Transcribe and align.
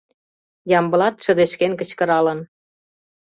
—Ямблат 0.77 1.15
шыдешкен 1.23 1.73
кычкыралын. 1.79 2.39